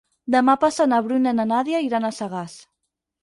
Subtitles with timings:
[0.35, 2.57] Demà passat na Bruna i na Nàdia iran a Sagàs.